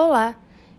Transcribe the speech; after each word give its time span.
Olá! 0.00 0.36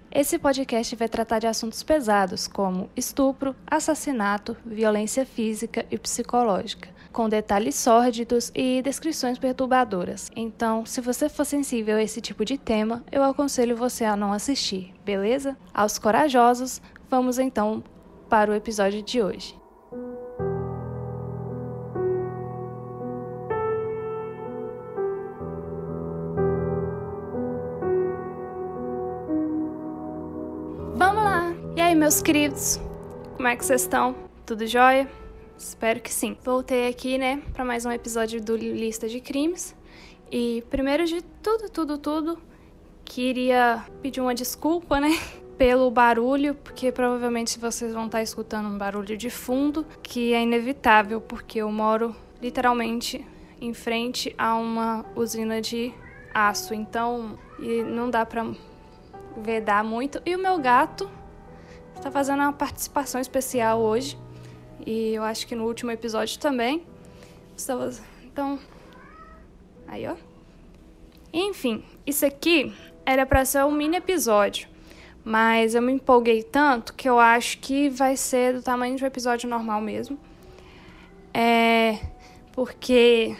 Esse 0.09 0.39
podcast 0.39 0.95
vai 0.95 1.09
tratar 1.09 1.39
de 1.39 1.45
assuntos 1.45 1.83
pesados 1.83 2.47
como 2.47 2.89
estupro, 2.95 3.53
assassinato, 3.67 4.55
violência 4.65 5.25
física 5.25 5.85
e 5.91 5.97
psicológica, 5.97 6.87
com 7.11 7.27
detalhes 7.27 7.75
sórdidos 7.75 8.49
e 8.55 8.81
descrições 8.81 9.37
perturbadoras. 9.37 10.31
Então, 10.33 10.85
se 10.85 11.01
você 11.01 11.27
for 11.27 11.43
sensível 11.43 11.97
a 11.97 12.01
esse 12.01 12.21
tipo 12.21 12.45
de 12.45 12.57
tema, 12.57 13.03
eu 13.11 13.21
aconselho 13.21 13.75
você 13.75 14.05
a 14.05 14.15
não 14.15 14.31
assistir, 14.31 14.93
beleza? 15.03 15.57
Aos 15.73 15.99
corajosos, 15.99 16.81
vamos 17.09 17.37
então 17.37 17.83
para 18.29 18.49
o 18.49 18.55
episódio 18.55 19.03
de 19.03 19.21
hoje. 19.21 19.58
Meus 32.09 32.23
queridos? 32.23 32.79
Como 33.35 33.47
é 33.47 33.55
que 33.55 33.63
vocês 33.63 33.83
estão? 33.83 34.15
Tudo 34.43 34.65
jóia? 34.65 35.07
Espero 35.55 36.01
que 36.01 36.11
sim. 36.11 36.35
Voltei 36.43 36.87
aqui, 36.87 37.19
né, 37.19 37.39
para 37.53 37.63
mais 37.63 37.85
um 37.85 37.91
episódio 37.91 38.41
do 38.41 38.57
Lista 38.57 39.07
de 39.07 39.21
Crimes. 39.21 39.75
E 40.31 40.63
primeiro 40.71 41.05
de 41.05 41.21
tudo, 41.21 41.69
tudo, 41.69 41.99
tudo, 41.99 42.39
queria 43.05 43.85
pedir 44.01 44.21
uma 44.21 44.33
desculpa, 44.33 44.99
né, 44.99 45.09
pelo 45.55 45.91
barulho, 45.91 46.55
porque 46.55 46.91
provavelmente 46.91 47.59
vocês 47.59 47.93
vão 47.93 48.07
estar 48.07 48.23
escutando 48.23 48.69
um 48.69 48.77
barulho 48.79 49.15
de 49.15 49.29
fundo, 49.29 49.85
que 50.01 50.33
é 50.33 50.41
inevitável, 50.41 51.21
porque 51.21 51.59
eu 51.59 51.71
moro 51.71 52.15
literalmente 52.41 53.23
em 53.61 53.71
frente 53.71 54.33
a 54.35 54.55
uma 54.55 55.05
usina 55.15 55.61
de 55.61 55.93
aço, 56.33 56.73
então 56.73 57.37
e 57.59 57.83
não 57.83 58.09
dá 58.09 58.25
para 58.25 58.47
vedar 59.37 59.83
muito. 59.83 60.19
E 60.25 60.35
o 60.35 60.39
meu 60.39 60.57
gato 60.57 61.18
está 61.99 62.09
fazendo 62.09 62.39
uma 62.41 62.53
participação 62.53 63.19
especial 63.19 63.79
hoje. 63.79 64.17
E 64.85 65.13
eu 65.13 65.23
acho 65.23 65.45
que 65.45 65.55
no 65.55 65.65
último 65.65 65.91
episódio 65.91 66.39
também. 66.39 66.83
Então. 68.23 68.57
Aí, 69.87 70.07
ó. 70.07 70.15
Enfim, 71.31 71.83
isso 72.07 72.25
aqui 72.25 72.73
era 73.05 73.25
para 73.25 73.43
ser 73.45 73.63
um 73.65 73.71
mini 73.71 73.97
episódio. 73.97 74.67
Mas 75.23 75.75
eu 75.75 75.81
me 75.81 75.91
empolguei 75.91 76.41
tanto 76.41 76.93
que 76.93 77.07
eu 77.07 77.19
acho 77.19 77.59
que 77.59 77.89
vai 77.89 78.15
ser 78.15 78.53
do 78.53 78.63
tamanho 78.63 78.95
de 78.95 79.03
um 79.03 79.07
episódio 79.07 79.49
normal 79.49 79.81
mesmo. 79.81 80.17
É. 81.33 81.99
Porque 82.53 83.35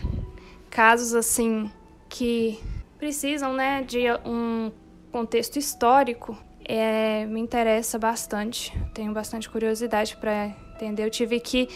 casos 0.70 1.14
assim 1.16 1.72
que 2.09 2.59
precisam, 2.98 3.53
né, 3.53 3.81
de 3.81 4.05
um 4.26 4.72
contexto 5.11 5.58
histórico 5.58 6.38
é, 6.70 7.25
me 7.25 7.39
interessa 7.39 7.98
bastante, 7.98 8.72
tenho 8.94 9.12
bastante 9.12 9.50
curiosidade 9.50 10.16
para 10.17 10.56
entender. 10.76 11.03
Eu 11.03 11.09
tive 11.09 11.39
que 11.39 11.67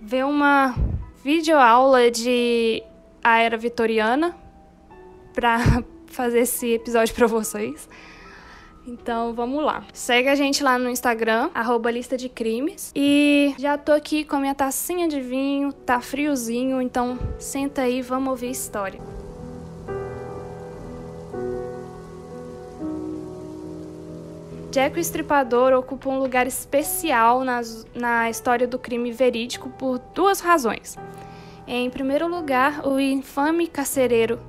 ver 0.00 0.24
uma 0.24 0.74
videoaula 1.22 2.10
de 2.10 2.82
a 3.22 3.38
era 3.38 3.56
vitoriana 3.56 4.36
para 5.32 5.58
fazer 6.08 6.40
esse 6.40 6.74
episódio 6.74 7.14
para 7.14 7.28
vocês. 7.28 7.88
Então 8.84 9.32
vamos 9.34 9.64
lá. 9.64 9.86
Segue 9.92 10.28
a 10.28 10.34
gente 10.34 10.64
lá 10.64 10.76
no 10.76 10.90
Instagram, 10.90 11.50
arroba 11.54 11.88
lista 11.88 12.16
de 12.16 12.28
crimes. 12.28 12.90
E 12.96 13.54
já 13.56 13.78
tô 13.78 13.92
aqui 13.92 14.24
com 14.24 14.34
a 14.34 14.40
minha 14.40 14.54
tacinha 14.56 15.06
de 15.06 15.20
vinho, 15.20 15.72
tá 15.72 16.00
friozinho, 16.00 16.82
então 16.82 17.16
senta 17.38 17.82
aí, 17.82 18.02
vamos 18.02 18.30
ouvir 18.30 18.50
história. 18.50 19.00
Jack 24.72 24.96
o 24.96 25.00
Estripador 25.00 25.74
ocupa 25.74 26.08
um 26.08 26.18
lugar 26.18 26.46
especial 26.46 27.44
na, 27.44 27.60
na 27.94 28.30
história 28.30 28.66
do 28.66 28.78
crime 28.78 29.12
verídico 29.12 29.68
por 29.68 29.98
duas 30.14 30.40
razões. 30.40 30.96
Em 31.66 31.90
primeiro 31.90 32.26
lugar, 32.26 32.86
o 32.86 32.98
infame 32.98 33.66
carcereiro 33.66 34.40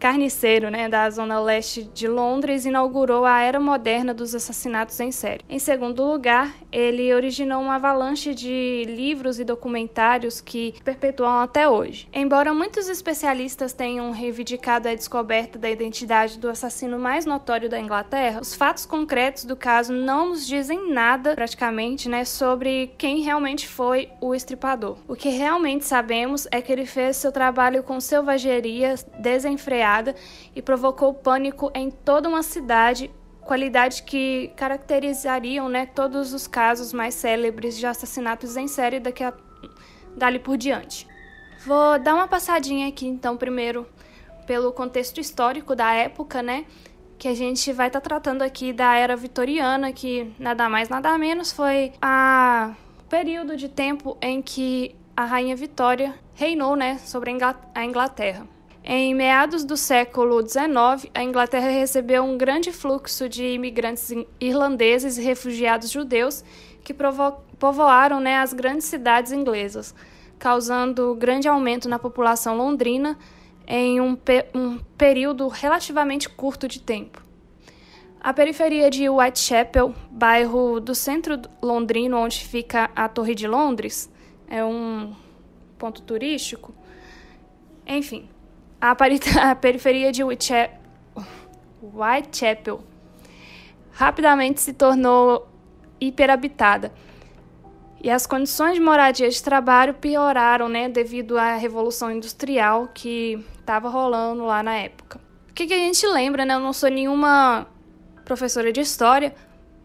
carniceiro 0.00 0.70
né, 0.70 0.88
da 0.88 1.08
zona 1.10 1.38
leste 1.38 1.82
de 1.82 2.08
Londres, 2.08 2.64
inaugurou 2.64 3.26
a 3.26 3.42
era 3.42 3.60
moderna 3.60 4.14
dos 4.14 4.34
assassinatos 4.34 4.98
em 4.98 5.12
série. 5.12 5.44
Em 5.48 5.58
segundo 5.58 6.02
lugar, 6.02 6.54
ele 6.72 7.12
originou 7.12 7.60
uma 7.60 7.74
avalanche 7.74 8.34
de 8.34 8.84
livros 8.88 9.38
e 9.38 9.44
documentários 9.44 10.40
que 10.40 10.74
perpetuam 10.82 11.40
até 11.40 11.68
hoje. 11.68 12.08
Embora 12.14 12.54
muitos 12.54 12.88
especialistas 12.88 13.74
tenham 13.74 14.10
reivindicado 14.10 14.88
a 14.88 14.94
descoberta 14.94 15.58
da 15.58 15.68
identidade 15.68 16.38
do 16.38 16.48
assassino 16.48 16.98
mais 16.98 17.26
notório 17.26 17.68
da 17.68 17.78
Inglaterra, 17.78 18.40
os 18.40 18.54
fatos 18.54 18.86
concretos 18.86 19.44
do 19.44 19.54
caso 19.54 19.92
não 19.92 20.30
nos 20.30 20.46
dizem 20.46 20.90
nada, 20.90 21.34
praticamente, 21.34 22.08
né, 22.08 22.24
sobre 22.24 22.92
quem 22.96 23.20
realmente 23.20 23.68
foi 23.68 24.08
o 24.18 24.34
estripador. 24.34 24.96
O 25.06 25.14
que 25.14 25.28
realmente 25.28 25.84
sabemos 25.84 26.48
é 26.50 26.62
que 26.62 26.72
ele 26.72 26.86
fez 26.86 27.18
seu 27.18 27.30
trabalho 27.30 27.82
com 27.82 28.00
selvageria 28.00 28.94
desenfreada 29.18 29.89
e 30.54 30.62
provocou 30.62 31.12
pânico 31.12 31.70
em 31.74 31.90
toda 31.90 32.28
uma 32.28 32.42
cidade, 32.42 33.10
qualidades 33.40 34.00
que 34.00 34.52
caracterizariam 34.56 35.68
né, 35.68 35.86
todos 35.86 36.32
os 36.32 36.46
casos 36.46 36.92
mais 36.92 37.14
célebres 37.14 37.76
de 37.76 37.86
assassinatos 37.86 38.56
em 38.56 38.68
série 38.68 39.00
daqui 39.00 39.24
a, 39.24 39.32
dali 40.16 40.38
por 40.38 40.56
diante. 40.56 41.06
Vou 41.64 41.98
dar 41.98 42.14
uma 42.14 42.26
passadinha 42.26 42.88
aqui 42.88 43.06
então 43.06 43.36
primeiro 43.36 43.86
pelo 44.46 44.72
contexto 44.72 45.20
histórico 45.20 45.76
da 45.76 45.92
época, 45.92 46.42
né? 46.42 46.64
Que 47.18 47.28
a 47.28 47.34
gente 47.34 47.70
vai 47.72 47.88
estar 47.88 48.00
tá 48.00 48.08
tratando 48.08 48.42
aqui 48.42 48.72
da 48.72 48.96
era 48.96 49.14
vitoriana, 49.14 49.92
que 49.92 50.32
nada 50.38 50.68
mais 50.68 50.88
nada 50.88 51.16
menos 51.18 51.52
foi 51.52 51.92
a 52.00 52.74
período 53.10 53.56
de 53.56 53.68
tempo 53.68 54.16
em 54.22 54.40
que 54.40 54.96
a 55.16 55.24
rainha 55.26 55.54
Vitória 55.54 56.14
reinou, 56.34 56.74
né, 56.74 56.96
sobre 56.98 57.30
a 57.74 57.84
Inglaterra. 57.84 58.46
Em 58.92 59.14
meados 59.14 59.62
do 59.62 59.76
século 59.76 60.42
XIX, 60.42 61.08
a 61.14 61.22
Inglaterra 61.22 61.68
recebeu 61.70 62.24
um 62.24 62.36
grande 62.36 62.72
fluxo 62.72 63.28
de 63.28 63.46
imigrantes 63.46 64.12
irlandeses 64.40 65.16
e 65.16 65.22
refugiados 65.22 65.90
judeus 65.90 66.44
que 66.82 66.92
povoaram 66.92 68.18
né, 68.18 68.38
as 68.38 68.52
grandes 68.52 68.86
cidades 68.86 69.30
inglesas, 69.30 69.94
causando 70.40 71.14
grande 71.14 71.46
aumento 71.46 71.88
na 71.88 72.00
população 72.00 72.56
londrina 72.56 73.16
em 73.64 74.00
um, 74.00 74.18
um 74.52 74.78
período 74.98 75.46
relativamente 75.46 76.28
curto 76.28 76.66
de 76.66 76.80
tempo. 76.80 77.22
A 78.20 78.34
periferia 78.34 78.90
de 78.90 79.08
Whitechapel, 79.08 79.94
bairro 80.10 80.80
do 80.80 80.96
centro 80.96 81.40
londrino 81.62 82.18
onde 82.18 82.44
fica 82.44 82.90
a 82.96 83.08
Torre 83.08 83.36
de 83.36 83.46
Londres, 83.46 84.10
é 84.48 84.64
um 84.64 85.14
ponto 85.78 86.02
turístico. 86.02 86.74
Enfim, 87.86 88.28
a, 88.80 88.92
a 89.50 89.54
periferia 89.54 90.10
de 90.10 90.22
Whitechapel 90.24 90.80
rapidamente 93.92 94.60
se 94.60 94.72
tornou 94.72 95.46
hiperhabitada. 96.00 96.92
E 98.02 98.10
as 98.10 98.26
condições 98.26 98.74
de 98.74 98.80
moradia 98.80 99.26
e 99.26 99.30
de 99.30 99.42
trabalho 99.42 99.92
pioraram, 99.92 100.70
né, 100.70 100.88
devido 100.88 101.36
à 101.36 101.56
revolução 101.56 102.10
industrial 102.10 102.88
que 102.94 103.44
estava 103.58 103.90
rolando 103.90 104.46
lá 104.46 104.62
na 104.62 104.74
época. 104.74 105.20
O 105.50 105.52
que, 105.52 105.66
que, 105.66 105.74
a 105.74 105.78
gente 105.78 106.06
lembra, 106.06 106.46
né? 106.46 106.54
Eu 106.54 106.60
não 106.60 106.72
sou 106.72 106.88
nenhuma 106.88 107.66
professora 108.24 108.72
de 108.72 108.80
história, 108.80 109.34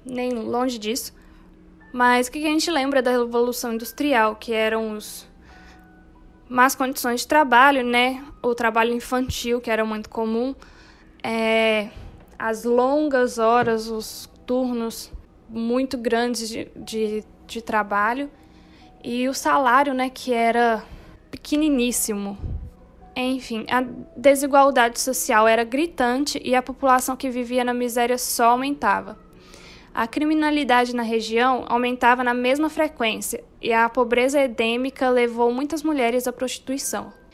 nem 0.05 0.31
longe 0.31 0.79
disso. 0.79 1.13
Mas 1.91 2.27
o 2.27 2.31
que, 2.31 2.39
que 2.39 2.47
a 2.47 2.51
gente 2.51 2.71
lembra 2.71 3.01
da 3.01 3.11
revolução 3.11 3.73
industrial, 3.73 4.37
que 4.37 4.53
eram 4.53 4.93
os 4.93 5.27
más 6.47 6.73
condições 6.73 7.21
de 7.21 7.27
trabalho, 7.27 7.83
né? 7.83 8.23
O 8.45 8.53
trabalho 8.53 8.93
infantil, 8.93 9.59
que 9.59 9.71
era 9.71 9.83
muito 9.83 10.07
comum, 10.07 10.53
é, 11.23 11.89
as 12.37 12.63
longas 12.63 13.39
horas, 13.39 13.87
os 13.87 14.29
turnos 14.45 15.11
muito 15.49 15.97
grandes 15.97 16.47
de, 16.47 16.67
de, 16.75 17.23
de 17.47 17.59
trabalho 17.59 18.29
e 19.03 19.27
o 19.27 19.33
salário, 19.33 19.95
né, 19.95 20.11
que 20.11 20.31
era 20.31 20.85
pequeniníssimo. 21.31 22.37
Enfim, 23.15 23.65
a 23.67 23.83
desigualdade 24.15 24.99
social 24.99 25.47
era 25.47 25.63
gritante 25.63 26.39
e 26.45 26.53
a 26.53 26.61
população 26.61 27.15
que 27.15 27.31
vivia 27.31 27.63
na 27.63 27.73
miséria 27.73 28.19
só 28.19 28.51
aumentava. 28.51 29.17
A 29.91 30.05
criminalidade 30.05 30.95
na 30.95 31.01
região 31.01 31.65
aumentava 31.67 32.23
na 32.23 32.33
mesma 32.35 32.69
frequência 32.69 33.43
e 33.59 33.73
a 33.73 33.89
pobreza 33.89 34.39
endêmica 34.39 35.09
levou 35.09 35.51
muitas 35.51 35.81
mulheres 35.81 36.27
à 36.27 36.31
prostituição. 36.31 37.24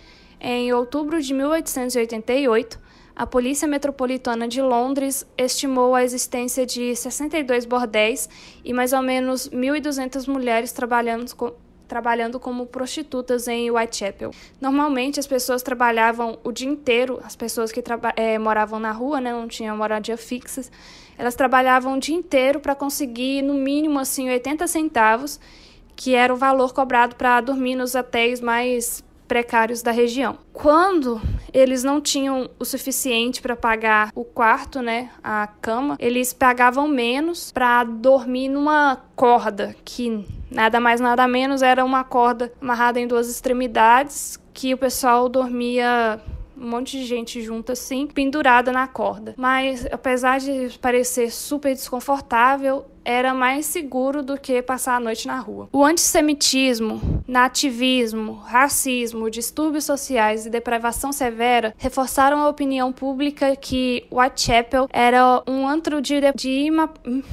Em 0.43 0.73
outubro 0.73 1.21
de 1.21 1.35
1888, 1.35 2.79
a 3.15 3.27
Polícia 3.27 3.67
Metropolitana 3.67 4.47
de 4.47 4.59
Londres 4.59 5.23
estimou 5.37 5.93
a 5.93 6.03
existência 6.03 6.65
de 6.65 6.95
62 6.95 7.65
bordéis 7.65 8.27
e 8.65 8.73
mais 8.73 8.91
ou 8.91 9.03
menos 9.03 9.47
1.200 9.49 10.27
mulheres 10.27 10.71
trabalhando 10.71 11.35
com, 11.35 11.53
trabalhando 11.87 12.39
como 12.39 12.65
prostitutas 12.65 13.47
em 13.47 13.69
Whitechapel. 13.69 14.31
Normalmente 14.59 15.19
as 15.19 15.27
pessoas 15.27 15.61
trabalhavam 15.61 16.39
o 16.43 16.51
dia 16.51 16.67
inteiro, 16.67 17.19
as 17.23 17.35
pessoas 17.35 17.71
que 17.71 17.83
é, 18.15 18.39
moravam 18.39 18.79
na 18.79 18.91
rua, 18.91 19.21
né, 19.21 19.31
não 19.31 19.47
tinham 19.47 19.77
moradia 19.77 20.17
fixa, 20.17 20.63
elas 21.19 21.35
trabalhavam 21.35 21.97
o 21.97 21.99
dia 21.99 22.15
inteiro 22.15 22.59
para 22.59 22.73
conseguir 22.73 23.43
no 23.43 23.53
mínimo 23.53 23.99
assim 23.99 24.27
80 24.27 24.65
centavos, 24.65 25.39
que 25.95 26.15
era 26.15 26.33
o 26.33 26.37
valor 26.37 26.73
cobrado 26.73 27.15
para 27.15 27.39
dormir 27.41 27.75
nos 27.75 27.93
hotéis 27.93 28.41
mais 28.41 29.03
precários 29.31 29.81
da 29.81 29.91
região. 29.91 30.37
Quando 30.51 31.21
eles 31.53 31.85
não 31.85 32.01
tinham 32.01 32.49
o 32.59 32.65
suficiente 32.65 33.41
para 33.41 33.55
pagar 33.55 34.11
o 34.13 34.25
quarto, 34.25 34.81
né, 34.81 35.09
a 35.23 35.47
cama, 35.47 35.95
eles 35.99 36.33
pagavam 36.33 36.85
menos 36.85 37.49
para 37.49 37.85
dormir 37.85 38.49
numa 38.49 38.97
corda 39.15 39.73
que 39.85 40.25
nada 40.51 40.81
mais 40.81 40.99
nada 40.99 41.25
menos 41.29 41.61
era 41.61 41.85
uma 41.85 42.03
corda 42.03 42.51
amarrada 42.61 42.99
em 42.99 43.07
duas 43.07 43.29
extremidades 43.29 44.37
que 44.53 44.73
o 44.73 44.77
pessoal 44.77 45.29
dormia 45.29 46.19
um 46.57 46.69
monte 46.69 46.99
de 46.99 47.05
gente 47.05 47.41
junto 47.41 47.71
assim, 47.71 48.07
pendurada 48.07 48.73
na 48.73 48.85
corda. 48.85 49.33
Mas 49.37 49.85
apesar 49.89 50.41
de 50.41 50.77
parecer 50.79 51.31
super 51.31 51.73
desconfortável, 51.73 52.85
era 53.03 53.33
mais 53.33 53.65
seguro 53.65 54.21
do 54.21 54.39
que 54.39 54.61
passar 54.61 54.95
a 54.95 54.99
noite 54.99 55.27
na 55.27 55.39
rua. 55.39 55.69
O 55.71 55.83
antissemitismo, 55.83 57.23
nativismo, 57.27 58.33
racismo, 58.33 59.29
distúrbios 59.29 59.85
sociais 59.85 60.45
e 60.45 60.49
depravação 60.49 61.11
severa 61.11 61.73
reforçaram 61.77 62.41
a 62.41 62.49
opinião 62.49 62.91
pública 62.91 63.55
que 63.55 64.05
Whitechapel 64.11 64.87
era 64.91 65.43
um 65.47 65.67
antro 65.67 66.01
de, 66.01 66.19
de 66.35 66.49
ima, 66.49 66.89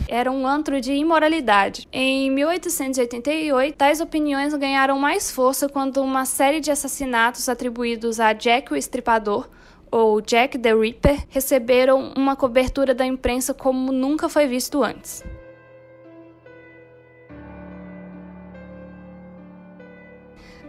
era 0.09 0.31
um 0.31 0.47
antro 0.47 0.81
de 0.81 0.93
imoralidade. 0.93 1.87
Em 1.93 2.31
1888, 2.31 3.77
tais 3.77 4.01
opiniões 4.01 4.55
ganharam 4.55 4.99
mais 4.99 5.31
força 5.31 5.69
quando 5.69 6.03
uma 6.03 6.25
série 6.25 6.61
de 6.61 6.71
assassinatos 6.71 7.49
atribuídos 7.49 8.21
a 8.21 8.33
Jack 8.33 8.73
o 8.73 8.77
Estripador 8.77 9.49
ou 9.91 10.21
Jack 10.21 10.59
the 10.59 10.75
Ripper 10.75 11.25
receberam 11.29 12.13
uma 12.17 12.37
cobertura 12.37 12.95
da 12.95 13.07
imprensa 13.07 13.55
como 13.55 13.93
nunca 13.93 14.29
foi 14.29 14.47
visto 14.47 14.83
antes. 14.83 15.25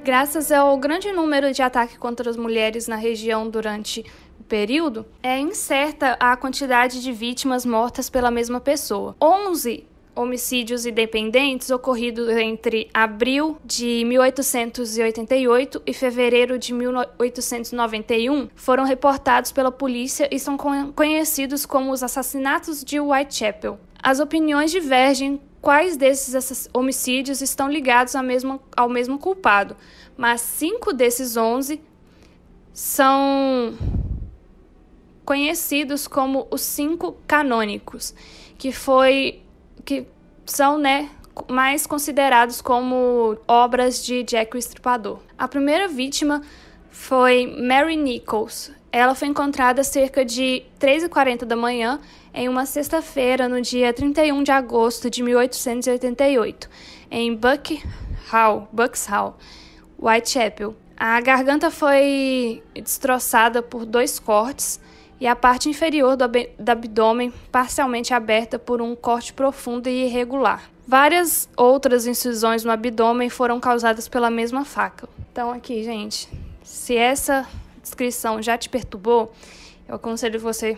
Graças 0.03 0.51
ao 0.51 0.77
grande 0.77 1.11
número 1.11 1.51
de 1.51 1.61
ataques 1.61 1.97
contra 1.97 2.29
as 2.29 2.37
mulheres 2.37 2.87
na 2.87 2.95
região 2.95 3.49
durante 3.49 4.03
o 4.39 4.43
período, 4.43 5.05
é 5.21 5.37
incerta 5.37 6.15
a 6.19 6.35
quantidade 6.37 7.01
de 7.01 7.11
vítimas 7.11 7.65
mortas 7.65 8.09
pela 8.09 8.31
mesma 8.31 8.61
pessoa. 8.61 9.15
11 9.21 9.85
homicídios 10.15 10.85
independentes 10.85 11.69
ocorridos 11.69 12.29
entre 12.29 12.89
abril 12.93 13.57
de 13.63 14.03
1888 14.05 15.81
e 15.85 15.93
fevereiro 15.93 16.57
de 16.57 16.73
1891 16.73 18.49
foram 18.55 18.83
reportados 18.83 19.51
pela 19.51 19.71
polícia 19.71 20.27
e 20.31 20.39
são 20.39 20.57
conhecidos 20.95 21.65
como 21.65 21.91
os 21.91 22.03
assassinatos 22.03 22.83
de 22.83 22.99
Whitechapel. 22.99 23.79
As 24.01 24.19
opiniões 24.19 24.71
divergem 24.71 25.41
quais 25.61 25.97
desses 25.97 26.69
homicídios 26.73 27.41
estão 27.41 27.69
ligados 27.69 28.15
ao 28.15 28.23
mesmo, 28.23 28.61
ao 28.75 28.89
mesmo 28.89 29.19
culpado, 29.19 29.75
mas 30.17 30.41
cinco 30.41 30.93
desses 30.93 31.37
onze 31.37 31.81
são 32.73 33.73
conhecidos 35.25 36.07
como 36.07 36.47
os 36.49 36.61
cinco 36.61 37.17
canônicos, 37.27 38.15
que 38.57 38.71
foi 38.71 39.41
que 39.85 40.05
são, 40.45 40.77
né, 40.77 41.09
mais 41.47 41.85
considerados 41.85 42.61
como 42.61 43.37
obras 43.47 44.03
de 44.03 44.23
Jack 44.23 44.55
o 44.55 44.59
Estripador. 44.59 45.19
A 45.37 45.47
primeira 45.47 45.87
vítima 45.87 46.41
foi 46.89 47.45
Mary 47.61 47.95
Nichols. 47.95 48.71
Ela 48.91 49.13
foi 49.13 49.27
encontrada 49.27 49.83
cerca 49.83 50.25
de 50.25 50.63
3h40 50.79 51.45
da 51.45 51.55
manhã 51.55 51.99
em 52.33 52.47
uma 52.47 52.65
sexta-feira, 52.65 53.47
no 53.47 53.61
dia 53.61 53.93
31 53.93 54.43
de 54.43 54.51
agosto 54.51 55.09
de 55.09 55.23
1888, 55.23 56.69
em 57.09 57.35
Buck 57.35 57.83
Hall, 58.29 58.67
Bucks 58.71 59.05
Hall, 59.07 59.37
Whitechapel. 59.97 60.75
A 60.95 61.19
garganta 61.21 61.71
foi 61.71 62.63
destroçada 62.73 63.61
por 63.61 63.85
dois 63.85 64.19
cortes 64.19 64.79
e 65.19 65.27
a 65.27 65.35
parte 65.35 65.69
inferior 65.69 66.15
do, 66.15 66.23
ab 66.23 66.49
do 66.57 66.69
abdômen 66.69 67.33
parcialmente 67.51 68.13
aberta 68.13 68.57
por 68.57 68.81
um 68.81 68.95
corte 68.95 69.33
profundo 69.33 69.87
e 69.87 70.05
irregular. 70.05 70.69
Várias 70.87 71.47
outras 71.55 72.07
incisões 72.07 72.63
no 72.63 72.71
abdômen 72.71 73.29
foram 73.29 73.59
causadas 73.59 74.07
pela 74.07 74.29
mesma 74.29 74.65
faca. 74.65 75.07
Então, 75.31 75.51
aqui, 75.51 75.83
gente, 75.83 76.27
se 76.63 76.95
essa 76.95 77.47
descrição 77.81 78.41
já 78.41 78.57
te 78.57 78.69
perturbou, 78.69 79.31
eu 79.87 79.95
aconselho 79.95 80.39
você 80.39 80.77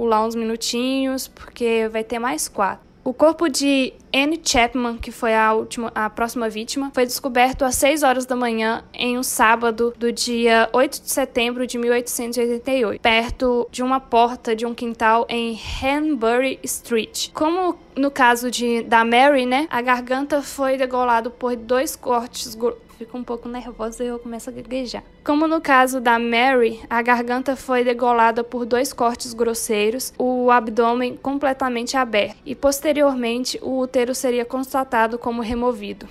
pular 0.00 0.24
uns 0.24 0.34
minutinhos, 0.34 1.28
porque 1.28 1.86
vai 1.92 2.02
ter 2.02 2.18
mais 2.18 2.48
quatro. 2.48 2.88
O 3.04 3.12
corpo 3.12 3.50
de 3.50 3.92
Anne 4.14 4.40
Chapman, 4.42 4.96
que 4.96 5.10
foi 5.10 5.34
a, 5.34 5.52
última, 5.52 5.92
a 5.94 6.08
próxima 6.08 6.48
vítima, 6.48 6.90
foi 6.94 7.04
descoberto 7.04 7.66
às 7.66 7.74
6 7.74 8.02
horas 8.02 8.24
da 8.24 8.34
manhã 8.34 8.82
em 8.94 9.18
um 9.18 9.22
sábado 9.22 9.92
do 9.98 10.10
dia 10.10 10.70
8 10.72 11.02
de 11.02 11.10
setembro 11.10 11.66
de 11.66 11.76
1888, 11.76 12.98
perto 13.02 13.68
de 13.70 13.82
uma 13.82 14.00
porta 14.00 14.56
de 14.56 14.64
um 14.64 14.74
quintal 14.74 15.26
em 15.28 15.58
Hanbury 15.82 16.58
Street. 16.62 17.28
Como 17.34 17.78
no 17.94 18.10
caso 18.10 18.50
de, 18.50 18.82
da 18.82 19.04
Mary, 19.04 19.44
né, 19.44 19.66
a 19.70 19.82
garganta 19.82 20.40
foi 20.40 20.78
degolada 20.78 21.28
por 21.28 21.54
dois 21.56 21.94
cortes 21.94 22.54
fico 23.00 23.16
um 23.16 23.24
pouco 23.24 23.48
nervosa 23.48 24.04
e 24.04 24.08
eu 24.08 24.18
começo 24.18 24.50
a 24.50 24.52
gaguejar. 24.52 25.02
Como 25.24 25.48
no 25.48 25.58
caso 25.58 26.02
da 26.02 26.18
Mary, 26.18 26.80
a 26.90 27.00
garganta 27.00 27.56
foi 27.56 27.82
degolada 27.82 28.44
por 28.44 28.66
dois 28.66 28.92
cortes 28.92 29.32
grosseiros, 29.32 30.12
o 30.18 30.50
abdômen 30.50 31.16
completamente 31.16 31.96
aberto, 31.96 32.36
e 32.44 32.54
posteriormente 32.54 33.58
o 33.62 33.78
útero 33.78 34.14
seria 34.14 34.44
constatado 34.44 35.18
como 35.18 35.40
removido. 35.40 36.06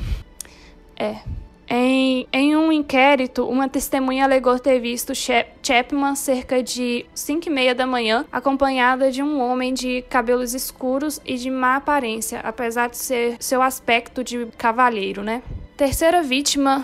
É. 0.98 1.18
Em, 1.68 2.28
em 2.34 2.56
um 2.56 2.72
inquérito, 2.72 3.48
uma 3.48 3.70
testemunha 3.70 4.24
alegou 4.24 4.58
ter 4.58 4.80
visto 4.80 5.14
Chapman 5.14 6.16
cerca 6.16 6.64
de 6.64 7.06
5 7.14 7.48
e 7.48 7.52
meia 7.52 7.76
da 7.76 7.86
manhã, 7.86 8.26
acompanhada 8.32 9.12
de 9.12 9.22
um 9.22 9.40
homem 9.40 9.76
de 9.76 10.02
cabelos 10.10 10.56
escuros 10.56 11.22
e 11.24 11.36
de 11.36 11.52
má 11.52 11.76
aparência, 11.76 12.40
apesar 12.40 12.90
de 12.90 12.98
ser 12.98 13.38
seu 13.40 13.62
aspecto 13.62 14.24
de 14.24 14.48
cavalheiro, 14.58 15.22
né? 15.22 15.44
Terceira 15.80 16.22
vítima, 16.22 16.84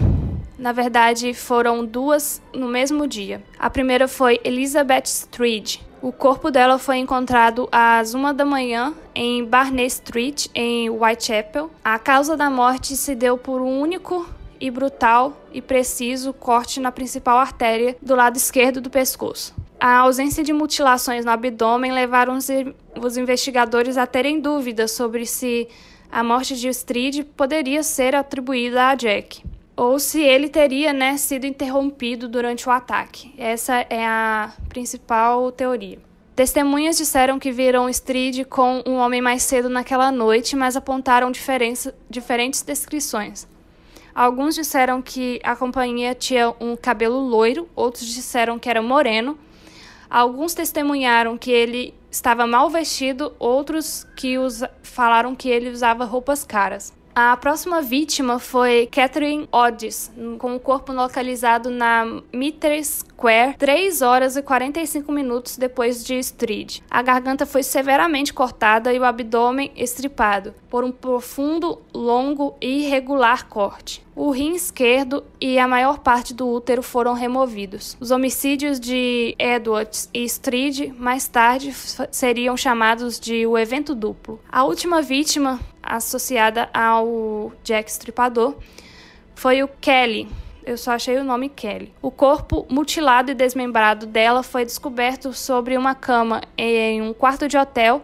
na 0.58 0.72
verdade, 0.72 1.34
foram 1.34 1.86
duas 1.86 2.42
no 2.54 2.70
mesmo 2.70 3.06
dia. 3.06 3.44
A 3.60 3.70
primeira 3.70 4.08
foi 4.08 4.40
Elizabeth 4.42 5.04
Street. 5.08 5.80
O 6.02 6.14
corpo 6.14 6.50
dela 6.50 6.80
foi 6.80 6.96
encontrado 6.96 7.68
às 7.74 8.14
uma 8.14 8.34
da 8.34 8.46
manhã 8.46 8.94
em 9.14 9.44
Barney 9.44 9.86
Street, 9.88 10.48
em 10.56 10.90
Whitechapel. 10.90 11.70
A 11.84 12.00
causa 12.00 12.38
da 12.38 12.50
morte 12.50 12.96
se 12.96 13.14
deu 13.16 13.38
por 13.38 13.60
um 13.60 13.82
único 13.82 14.26
e 14.62 14.72
brutal 14.72 15.46
e 15.52 15.62
preciso 15.62 16.32
corte 16.32 16.80
na 16.80 16.90
principal 16.90 17.38
artéria 17.38 17.98
do 18.02 18.16
lado 18.16 18.38
esquerdo 18.38 18.80
do 18.80 18.90
pescoço. 18.90 19.54
A 19.78 19.98
ausência 19.98 20.42
de 20.42 20.54
mutilações 20.54 21.26
no 21.26 21.32
abdômen 21.32 21.92
levaram 21.92 22.38
os 22.38 23.18
investigadores 23.18 23.98
a 23.98 24.08
terem 24.08 24.40
dúvidas 24.40 24.92
sobre 24.92 25.26
se 25.26 25.68
a 26.16 26.24
morte 26.24 26.56
de 26.56 26.70
Street 26.70 27.26
poderia 27.36 27.84
ser 27.84 28.16
atribuída 28.16 28.88
a 28.88 28.96
Jack, 28.96 29.44
ou 29.76 30.00
se 30.00 30.22
ele 30.22 30.48
teria 30.48 30.94
né, 30.94 31.18
sido 31.18 31.46
interrompido 31.46 32.30
durante 32.30 32.70
o 32.70 32.72
ataque. 32.72 33.34
Essa 33.38 33.86
é 33.90 34.06
a 34.06 34.54
principal 34.70 35.52
teoria. 35.52 36.00
Testemunhas 36.34 36.96
disseram 36.96 37.38
que 37.38 37.52
viram 37.52 37.90
Street 37.90 38.46
com 38.46 38.82
um 38.88 38.94
homem 38.94 39.20
mais 39.20 39.44
cedo 39.44 39.68
naquela 39.68 40.10
noite, 40.10 40.56
mas 40.56 40.78
apontaram 40.78 41.34
diferentes 42.10 42.62
descrições. 42.62 43.46
Alguns 44.16 44.56
disseram 44.56 45.02
que 45.02 45.42
a 45.44 45.54
companhia 45.54 46.16
tinha 46.16 46.56
um 46.62 46.78
cabelo 46.78 47.20
loiro, 47.20 47.68
outros 47.76 48.08
disseram 48.08 48.58
que 48.58 48.70
era 48.70 48.82
moreno. 48.82 49.38
Alguns 50.10 50.54
testemunharam 50.54 51.38
que 51.38 51.52
ele 51.52 51.94
estava 52.16 52.48
mal 52.48 52.70
vestido, 52.70 53.34
outros 53.38 54.08
que 54.16 54.38
falaram 54.82 55.36
que 55.36 55.50
ele 55.50 55.70
usava 55.70 56.06
roupas 56.06 56.46
caras. 56.46 56.94
A 57.18 57.38
próxima 57.38 57.82
vítima 57.82 58.40
foi 58.40 58.90
Catherine 58.92 59.48
Odds, 59.50 60.12
com 60.38 60.54
o 60.54 60.60
corpo 60.60 60.92
localizado 60.92 61.70
na 61.70 62.22
Mitre 62.34 62.84
Square 62.84 63.56
3 63.58 64.02
horas 64.02 64.36
e 64.36 64.42
45 64.42 65.10
minutos 65.14 65.56
depois 65.56 66.04
de 66.04 66.20
Street. 66.20 66.82
A 66.92 67.02
garganta 67.02 67.46
foi 67.46 67.64
severamente 67.64 68.34
cortada 68.34 68.94
e 68.94 69.00
o 69.00 69.06
abdômen 69.06 69.72
estripado 69.78 70.54
por 70.70 70.84
um 70.84 70.92
profundo, 70.92 71.82
longo 71.94 72.58
e 72.60 72.84
irregular 72.84 73.48
corte. 73.48 74.06
O 74.14 74.32
rim 74.32 74.54
esquerdo 74.54 75.24
e 75.40 75.58
a 75.58 75.70
maior 75.70 76.00
parte 76.00 76.34
do 76.34 76.50
útero 76.50 76.84
foram 76.84 77.14
removidos. 77.14 77.96
Os 77.98 78.12
homicídios 78.12 78.78
de 78.78 79.36
Edwards 79.40 80.10
e 80.14 80.26
Street 80.26 80.92
mais 80.98 81.30
tarde 81.30 81.74
seriam 82.12 82.58
chamados 82.58 83.18
de 83.18 83.48
o 83.48 83.58
evento 83.58 83.96
duplo. 83.96 84.40
A 84.50 84.66
última 84.66 85.02
vítima 85.02 85.62
associada 85.86 86.70
ao 86.74 87.54
Jack 87.64 87.90
Stripador 87.90 88.56
foi 89.36 89.62
o 89.62 89.68
Kelly. 89.68 90.28
Eu 90.66 90.78
só 90.78 90.94
achei 90.94 91.18
o 91.18 91.24
nome 91.24 91.48
Kelly. 91.48 91.94
O 92.02 92.10
corpo 92.10 92.66
mutilado 92.70 93.32
e 93.32 93.36
desmembrado 93.36 94.08
dela 94.08 94.42
foi 94.42 94.66
descoberto 94.66 95.32
sobre 95.32 95.78
uma 95.78 95.94
cama 95.94 96.42
em 96.58 97.02
um 97.02 97.14
quarto 97.14 97.48
de 97.48 97.56
hotel, 97.56 98.04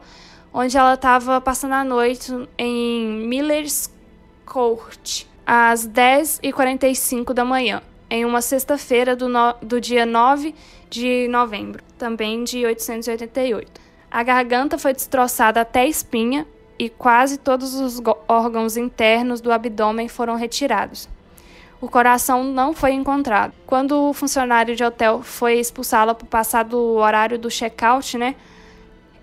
onde 0.54 0.78
ela 0.78 0.94
estava 0.94 1.42
passando 1.42 1.74
a 1.74 1.84
noite 1.84 2.32
em 2.58 3.28
Miller's 3.28 3.92
Court, 4.46 5.24
às 5.46 5.88
10h45 5.88 7.34
da 7.34 7.44
manhã, 7.44 7.82
em 8.10 8.26
uma 8.26 8.42
sexta-feira 8.42 9.16
do, 9.16 9.28
no... 9.28 9.56
do 9.62 9.82
dia 9.82 10.06
9 10.06 10.54
de 10.88 11.28
novembro, 11.30 11.82
também 11.98 12.44
de 12.44 12.64
888. 12.64 13.82
A 14.12 14.22
garganta 14.24 14.78
foi 14.78 14.94
destroçada 14.94 15.62
até 15.62 15.82
a 15.82 15.88
espinha 15.88 16.46
e 16.82 16.90
quase 16.90 17.38
todos 17.38 17.76
os 17.76 18.02
órgãos 18.28 18.76
internos 18.76 19.40
do 19.40 19.52
abdômen 19.52 20.08
foram 20.08 20.36
retirados. 20.36 21.08
O 21.80 21.88
coração 21.88 22.44
não 22.44 22.74
foi 22.74 22.94
encontrado. 22.94 23.54
Quando 23.68 24.10
o 24.10 24.14
funcionário 24.14 24.76
de 24.76 24.84
hotel 24.84 25.22
foi 25.22 25.60
expulsá-la 25.60 26.16
por 26.16 26.26
passar 26.26 26.64
do 26.64 26.80
horário 26.96 27.38
do 27.38 27.52
check-out, 27.52 28.18
né? 28.18 28.34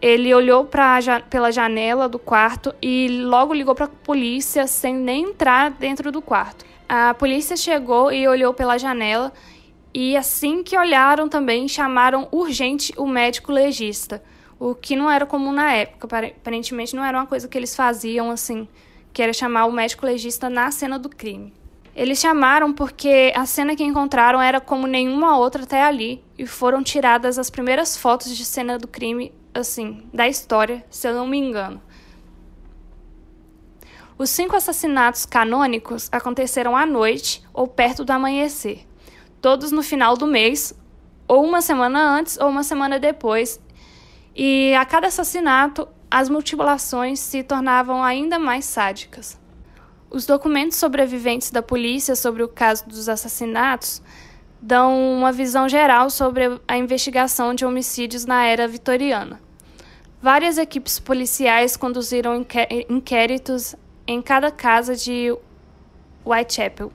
Ele 0.00 0.33
olhou 0.33 0.67
pra, 0.67 1.00
pela 1.29 1.50
janela 1.50 2.09
do 2.09 2.17
quarto 2.17 2.73
e 2.81 3.09
logo 3.25 3.53
ligou 3.53 3.75
para 3.75 3.87
a 3.87 4.05
polícia 4.05 4.69
sem 4.69 4.95
nem 4.95 5.31
entrar 5.31 5.73
dentro 5.73 6.12
do 6.12 6.23
quarto. 6.23 6.65
A 6.88 7.12
polícia 7.12 7.57
chegou 7.57 8.12
e 8.12 8.29
olhou 8.29 8.55
pela 8.55 8.79
janela 8.79 9.33
e 9.93 10.17
assim 10.17 10.62
que 10.62 10.79
olharam 10.79 11.29
também 11.29 11.67
chamaram 11.67 12.29
urgente 12.31 12.95
o 12.97 13.05
médico 13.05 13.50
legista 13.50 14.23
o 14.59 14.75
que 14.75 14.97
não 14.97 15.11
era 15.11 15.25
comum 15.25 15.53
na 15.53 15.73
época. 15.73 16.07
Aparentemente 16.07 16.95
não 16.97 17.05
era 17.05 17.19
uma 17.19 17.27
coisa 17.27 17.49
que 17.49 17.57
eles 17.57 17.75
faziam 17.75 18.31
assim, 18.31 18.69
que 19.12 19.23
era 19.23 19.33
chamar 19.33 19.67
o 19.67 19.73
médico 19.73 20.05
legista 20.05 20.50
na 20.50 20.71
cena 20.71 20.99
do 20.99 21.09
crime. 21.09 21.53
Eles 21.95 22.21
chamaram 22.21 22.73
porque 22.73 23.33
a 23.35 23.45
cena 23.45 23.75
que 23.75 23.83
encontraram 23.83 24.41
era 24.41 24.61
como 24.61 24.87
nenhuma 24.87 25.37
outra 25.37 25.65
até 25.65 25.83
ali 25.83 26.23
e 26.38 26.47
foram 26.47 26.83
tiradas 26.83 27.38
as 27.38 27.50
primeiras 27.50 27.97
fotos 27.97 28.37
de 28.37 28.45
cena 28.45 28.79
do 28.79 28.87
crime, 28.87 29.33
assim, 29.53 30.09
da 30.15 30.29
história, 30.29 30.85
se 30.91 31.09
eu 31.09 31.15
não 31.15 31.27
me 31.27 31.38
engano. 31.38 31.83
Os 34.17 34.31
cinco 34.31 34.55
assassinatos 34.55 35.27
canônicos 35.27 36.09
aconteceram 36.11 36.77
à 36.77 36.85
noite 36.85 37.43
ou 37.53 37.67
perto 37.67 38.05
do 38.05 38.12
amanhecer, 38.12 38.87
todos 39.41 39.73
no 39.73 39.83
final 39.83 40.17
do 40.17 40.27
mês, 40.27 40.73
ou 41.27 41.45
uma 41.45 41.61
semana 41.61 42.17
antes 42.17 42.38
ou 42.38 42.49
uma 42.49 42.62
semana 42.62 42.99
depois, 42.99 43.61
e 44.40 44.73
a 44.76 44.85
cada 44.85 45.09
assassinato, 45.09 45.88
as 46.09 46.28
mutilações 46.28 47.18
se 47.18 47.42
tornavam 47.42 48.04
ainda 48.04 48.38
mais 48.38 48.64
sádicas. 48.66 49.37
Os 50.09 50.26
documentos 50.26 50.78
sobreviventes 50.78 51.50
da 51.50 51.61
polícia 51.61 52.14
sobre 52.14 52.45
o 52.45 52.49
caso 52.49 52.88
dos 52.88 53.09
assassinatos 53.09 54.00
dão 54.62 54.97
uma 55.12 55.33
visão 55.33 55.68
geral 55.68 56.09
sobre 56.09 56.61
a 56.68 56.78
investigação 56.78 57.52
de 57.52 57.64
homicídios 57.64 58.26
na 58.26 58.45
era 58.47 58.68
vitoriana. 58.68 59.40
Várias 60.23 60.57
equipes 60.57 61.00
policiais 61.00 61.76
conduziram 61.76 62.47
inquéritos 62.88 63.75
em 64.07 64.23
cada 64.23 64.52
casa 64.52 64.95
de 64.95 65.37
Whitechapel. 66.25 66.92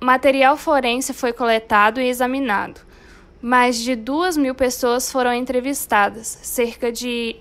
Material 0.00 0.56
forense 0.56 1.12
foi 1.12 1.32
coletado 1.32 2.00
e 2.00 2.08
examinado. 2.08 2.80
Mais 3.44 3.76
de 3.76 3.96
duas 3.96 4.36
mil 4.36 4.54
pessoas 4.54 5.10
foram 5.10 5.32
entrevistadas, 5.32 6.38
cerca 6.42 6.92
de 6.92 7.34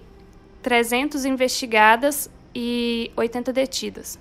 300 0.64 1.26
investigadas 1.26 2.28
e 2.56 3.12
80 3.16 3.54
detidas. 3.54 4.18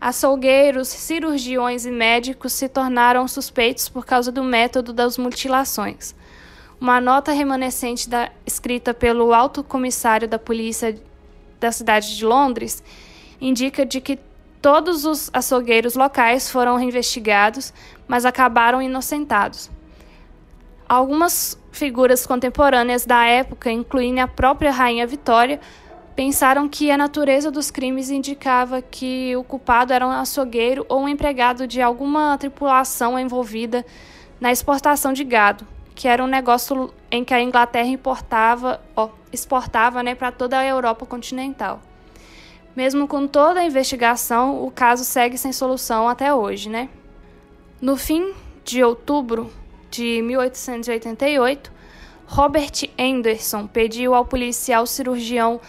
Açougueiros, 0.00 0.88
cirurgiões 0.88 1.84
e 1.84 1.90
médicos 1.90 2.54
se 2.54 2.66
tornaram 2.66 3.28
suspeitos 3.28 3.90
por 3.90 4.06
causa 4.06 4.32
do 4.32 4.42
método 4.42 4.90
das 4.90 5.18
mutilações. 5.18 6.14
Uma 6.80 6.98
nota 6.98 7.30
remanescente 7.30 8.08
da, 8.08 8.30
escrita 8.46 8.94
pelo 8.94 9.34
alto 9.34 9.62
comissário 9.62 10.26
da 10.26 10.38
polícia 10.38 10.98
da 11.60 11.70
cidade 11.70 12.16
de 12.16 12.24
Londres 12.24 12.82
indica 13.38 13.84
de 13.84 14.00
que 14.00 14.18
todos 14.62 15.04
os 15.04 15.28
açougueiros 15.30 15.94
locais 15.94 16.50
foram 16.50 16.80
investigados, 16.80 17.70
mas 18.08 18.24
acabaram 18.24 18.80
inocentados. 18.80 19.70
Algumas 20.92 21.58
figuras 21.70 22.26
contemporâneas 22.26 23.06
da 23.06 23.24
época, 23.24 23.70
incluindo 23.70 24.20
a 24.20 24.28
própria 24.28 24.70
Rainha 24.70 25.06
Vitória, 25.06 25.58
pensaram 26.14 26.68
que 26.68 26.90
a 26.90 26.98
natureza 26.98 27.50
dos 27.50 27.70
crimes 27.70 28.10
indicava 28.10 28.82
que 28.82 29.34
o 29.34 29.42
culpado 29.42 29.94
era 29.94 30.06
um 30.06 30.10
açougueiro 30.10 30.84
ou 30.90 31.00
um 31.00 31.08
empregado 31.08 31.66
de 31.66 31.80
alguma 31.80 32.36
tripulação 32.36 33.18
envolvida 33.18 33.86
na 34.38 34.52
exportação 34.52 35.14
de 35.14 35.24
gado, 35.24 35.66
que 35.94 36.06
era 36.06 36.22
um 36.22 36.26
negócio 36.26 36.92
em 37.10 37.24
que 37.24 37.32
a 37.32 37.40
Inglaterra 37.40 37.88
importava, 37.88 38.78
ó, 38.94 39.08
exportava 39.32 40.02
né, 40.02 40.14
para 40.14 40.30
toda 40.30 40.58
a 40.58 40.66
Europa 40.66 41.06
continental. 41.06 41.80
Mesmo 42.76 43.08
com 43.08 43.26
toda 43.26 43.60
a 43.60 43.64
investigação, 43.64 44.62
o 44.62 44.70
caso 44.70 45.06
segue 45.06 45.38
sem 45.38 45.54
solução 45.54 46.06
até 46.06 46.34
hoje. 46.34 46.68
Né? 46.68 46.90
No 47.80 47.96
fim 47.96 48.34
de 48.62 48.84
outubro 48.84 49.50
de 49.92 50.22
1888, 50.22 51.70
Robert 52.26 52.88
Anderson 52.98 53.66
pediu 53.66 54.14
ao 54.14 54.24
policial 54.24 54.86
cirurgião 54.86 55.60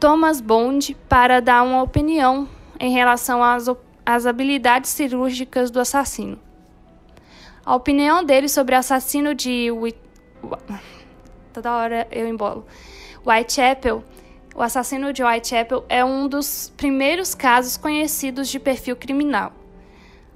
Thomas 0.00 0.40
Bond 0.40 0.96
para 1.06 1.40
dar 1.40 1.62
uma 1.62 1.82
opinião 1.82 2.48
em 2.80 2.90
relação 2.90 3.42
às, 3.42 3.66
às 4.04 4.24
habilidades 4.24 4.90
cirúrgicas 4.90 5.70
do 5.70 5.78
assassino. 5.78 6.38
A 7.64 7.74
opinião 7.74 8.24
dele 8.24 8.48
sobre 8.48 8.74
o 8.74 8.78
assassino 8.78 9.34
de 9.34 9.68
toda 11.52 11.72
hora 11.72 12.06
eu 12.10 12.26
embolo. 12.26 12.64
Whitechapel, 13.26 14.02
o 14.54 14.62
assassino 14.62 15.12
de 15.12 15.22
Whitechapel 15.22 15.84
é 15.88 16.02
um 16.02 16.28
dos 16.28 16.72
primeiros 16.76 17.34
casos 17.34 17.76
conhecidos 17.76 18.48
de 18.48 18.58
perfil 18.58 18.96
criminal. 18.96 19.52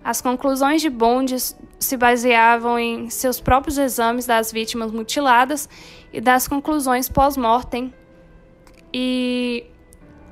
As 0.03 0.21
conclusões 0.21 0.81
de 0.81 0.89
Bond 0.89 1.37
se 1.79 1.97
baseavam 1.97 2.79
em 2.79 3.11
seus 3.11 3.39
próprios 3.39 3.77
exames 3.77 4.25
das 4.25 4.51
vítimas 4.51 4.91
mutiladas 4.91 5.69
e 6.13 6.21
das 6.21 6.49
conclusões 6.49 7.09
pós-mortem. 7.09 7.93
E, 8.93 9.65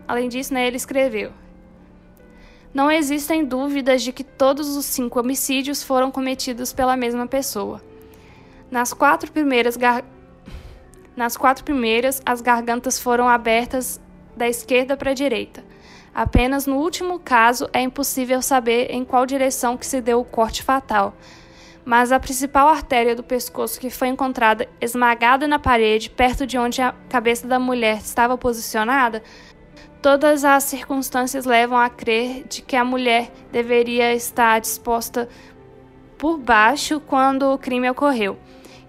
além 0.07 0.29
disso, 0.29 0.55
né, 0.55 0.67
ele 0.67 0.77
escreveu: 0.77 1.33
Não 2.73 2.91
existem 2.91 3.45
dúvidas 3.45 4.03
de 4.03 4.11
que 4.11 4.25
todos 4.25 4.75
os 4.75 4.87
cinco 4.87 5.21
homicídios 5.21 5.83
foram 5.83 6.11
cometidos 6.11 6.73
pela 6.73 6.97
mesma 6.97 7.27
pessoa. 7.27 7.83
Nas 8.71 8.93
quatro 8.93 9.31
primeiras, 9.31 9.77
gar... 9.77 10.03
Nas 11.15 11.37
quatro 11.37 11.63
primeiras 11.63 12.23
as 12.25 12.41
gargantas 12.41 12.99
foram 12.99 13.29
abertas 13.29 14.01
da 14.35 14.49
esquerda 14.49 14.97
para 14.97 15.11
a 15.11 15.15
direita 15.15 15.63
Apenas 16.15 16.67
no 16.67 16.77
último 16.77 17.19
caso 17.19 17.69
é 17.73 17.81
impossível 17.81 18.43
saber 18.43 18.91
em 18.91 19.05
qual 19.05 19.27
direção 19.27 19.77
que 19.77 19.87
se 19.87 20.01
deu 20.01 20.21
o 20.21 20.25
corte 20.25 20.63
fatal. 20.63 21.15
Mas 21.85 22.13
a 22.13 22.21
principal 22.21 22.69
artéria 22.69 23.15
do 23.15 23.23
pescoço 23.23 23.81
que 23.81 23.89
foi 23.89 24.09
encontrada 24.09 24.69
esmagada 24.81 25.47
na 25.47 25.59
parede, 25.59 26.11
perto 26.11 26.47
de 26.47 26.59
onde 26.59 26.83
a 26.83 26.95
cabeça 27.09 27.47
da 27.47 27.59
mulher 27.59 27.99
estava 27.99 28.37
posicionada, 28.37 29.23
todas 30.03 30.45
as 30.45 30.65
circunstâncias 30.65 31.45
levam 31.45 31.79
a 31.79 31.89
crer 31.89 32.45
de 32.49 32.63
que 32.63 32.77
a 32.77 32.85
mulher 32.85 33.31
deveria 33.51 34.15
estar 34.15 34.61
disposta 34.61 35.29
por 36.19 36.37
baixo 36.37 37.01
quando 37.01 37.53
o 37.53 37.59
crime 37.59 37.89
ocorreu. 37.89 38.37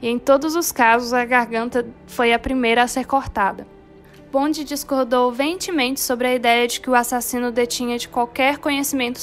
E 0.01 0.07
em 0.07 0.17
todos 0.17 0.55
os 0.55 0.71
casos, 0.71 1.13
a 1.13 1.23
garganta 1.25 1.85
foi 2.07 2.33
a 2.33 2.39
primeira 2.39 2.83
a 2.83 2.87
ser 2.87 3.05
cortada. 3.05 3.67
Bond 4.31 4.63
discordou 4.63 5.31
veementemente 5.31 5.99
sobre 5.99 6.27
a 6.27 6.35
ideia 6.35 6.67
de 6.67 6.79
que 6.79 6.89
o 6.89 6.95
assassino 6.95 7.51
detinha 7.51 7.97
de 7.97 8.07
qualquer 8.07 8.59
conhecimento 8.59 9.19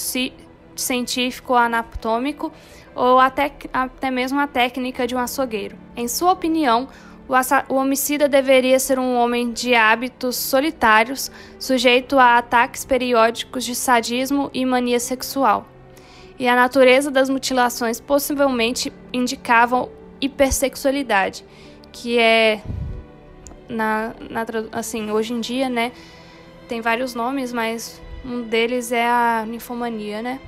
científico 0.74 1.52
ou 1.52 1.58
anatômico 1.58 2.52
ou 2.94 3.20
até, 3.20 3.52
até 3.72 4.10
mesmo 4.10 4.40
a 4.40 4.48
técnica 4.48 5.06
de 5.06 5.14
um 5.14 5.18
açougueiro. 5.18 5.76
Em 5.96 6.08
sua 6.08 6.32
opinião, 6.32 6.88
o, 7.28 7.34
o 7.72 7.76
homicida 7.76 8.28
deveria 8.28 8.80
ser 8.80 8.98
um 8.98 9.16
homem 9.16 9.52
de 9.52 9.74
hábitos 9.74 10.34
solitários, 10.34 11.30
sujeito 11.58 12.18
a 12.18 12.38
ataques 12.38 12.84
periódicos 12.84 13.64
de 13.64 13.76
sadismo 13.76 14.50
e 14.52 14.64
mania 14.66 14.98
sexual. 14.98 15.68
E 16.38 16.48
a 16.48 16.56
natureza 16.56 17.10
das 17.10 17.30
mutilações 17.30 18.00
possivelmente 18.00 18.92
indicavam 19.12 19.88
hipersexualidade, 20.20 21.44
que 21.92 22.18
é 22.18 22.60
na, 23.68 24.14
na 24.30 24.46
assim, 24.72 25.10
hoje 25.10 25.32
em 25.32 25.40
dia, 25.40 25.68
né, 25.68 25.92
tem 26.68 26.80
vários 26.80 27.14
nomes, 27.14 27.52
mas 27.52 28.00
um 28.24 28.42
deles 28.42 28.92
é 28.92 29.06
a 29.06 29.44
ninfomania, 29.46 30.20
né? 30.22 30.40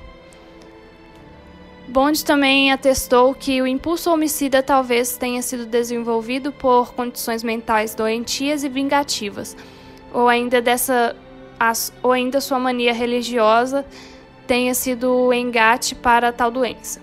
Bond 1.87 2.23
também 2.23 2.71
atestou 2.71 3.33
que 3.33 3.59
o 3.61 3.65
impulso 3.65 4.11
homicida 4.11 4.61
talvez 4.61 5.17
tenha 5.17 5.41
sido 5.41 5.65
desenvolvido 5.65 6.51
por 6.51 6.93
condições 6.93 7.41
mentais 7.41 7.95
doentias 7.95 8.63
e 8.63 8.69
vingativas, 8.69 9.57
ou 10.13 10.27
ainda 10.27 10.61
dessa 10.61 11.15
ou 12.03 12.11
ainda 12.11 12.39
sua 12.39 12.59
mania 12.59 12.93
religiosa 12.93 13.85
tenha 14.47 14.73
sido 14.73 15.11
o 15.11 15.33
engate 15.33 15.95
para 15.95 16.31
tal 16.31 16.49
doença. 16.51 17.01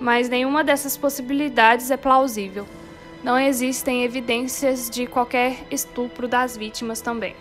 Mas 0.00 0.28
nenhuma 0.28 0.64
dessas 0.64 0.96
possibilidades 0.96 1.90
é 1.90 1.96
plausível. 1.96 2.66
Não 3.22 3.38
existem 3.38 4.04
evidências 4.04 4.88
de 4.88 5.06
qualquer 5.06 5.66
estupro 5.70 6.28
das 6.28 6.56
vítimas 6.56 7.00
também. 7.00 7.34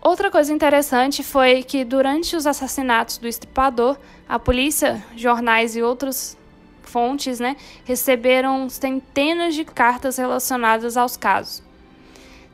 Outra 0.00 0.30
coisa 0.30 0.52
interessante 0.52 1.22
foi 1.22 1.62
que 1.62 1.84
durante 1.84 2.34
os 2.34 2.46
assassinatos 2.46 3.18
do 3.18 3.28
estripador, 3.28 3.98
a 4.26 4.38
polícia, 4.38 5.04
jornais 5.14 5.76
e 5.76 5.82
outras 5.82 6.38
fontes 6.82 7.38
né, 7.38 7.54
receberam 7.84 8.68
centenas 8.70 9.54
de 9.54 9.64
cartas 9.64 10.16
relacionadas 10.16 10.96
aos 10.96 11.18
casos. 11.18 11.62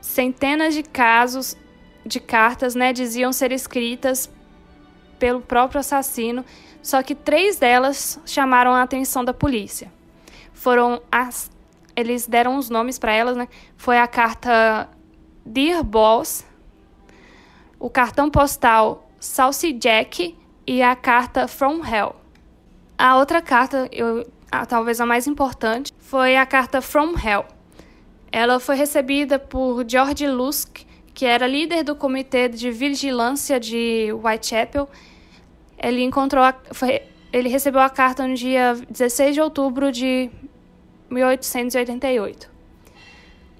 Centenas 0.01 0.73
de 0.73 0.83
casos 0.83 1.55
de 2.05 2.19
cartas 2.19 2.75
né, 2.75 2.91
diziam 2.91 3.31
ser 3.31 3.53
escritas 3.53 4.29
pelo 5.17 5.41
próprio 5.41 5.79
assassino, 5.79 6.45
só 6.81 7.01
que 7.01 7.15
três 7.15 7.57
delas 7.57 8.19
chamaram 8.25 8.73
a 8.73 8.83
atenção 8.83 9.23
da 9.23 9.33
polícia. 9.33 9.96
Foram 10.57 10.99
as. 11.11 11.51
Eles 11.95 12.27
deram 12.27 12.57
os 12.57 12.67
nomes 12.67 12.97
para 12.97 13.13
elas, 13.13 13.37
né? 13.37 13.47
Foi 13.75 13.99
a 13.99 14.07
carta 14.07 14.89
Dear 15.45 15.83
Boss, 15.83 16.45
o 17.79 17.89
cartão 17.89 18.29
postal 18.29 19.07
Saucy 19.19 19.71
Jack 19.71 20.35
e 20.65 20.81
a 20.81 20.95
carta 20.95 21.47
From 21.47 21.85
Hell. 21.85 22.15
A 22.97 23.17
outra 23.17 23.39
carta, 23.39 23.87
eu, 23.91 24.27
a, 24.51 24.65
talvez 24.65 24.99
a 24.99 25.05
mais 25.05 25.27
importante, 25.27 25.93
foi 25.99 26.35
a 26.35 26.45
carta 26.45 26.81
From 26.81 27.13
Hell. 27.13 27.45
Ela 28.31 28.59
foi 28.59 28.75
recebida 28.75 29.37
por 29.37 29.85
George 29.87 30.27
Lusk, 30.27 30.81
que 31.13 31.25
era 31.25 31.45
líder 31.45 31.83
do 31.83 31.95
comitê 31.95 32.49
de 32.49 32.71
vigilância 32.71 33.59
de 33.59 34.11
Whitechapel. 34.11 34.89
Ele 35.77 36.03
encontrou 36.03 36.43
a, 36.43 36.53
foi, 36.71 37.03
ele 37.31 37.49
recebeu 37.49 37.81
a 37.81 37.89
carta 37.89 38.27
no 38.27 38.33
dia 38.33 38.75
16 38.89 39.35
de 39.35 39.41
outubro 39.41 39.91
de 39.91 40.29
1888. 41.09 42.49